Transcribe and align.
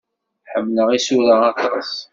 Ḥemmleɣ 0.51 0.89
isura 0.97 1.35
aṭas. 1.51 1.91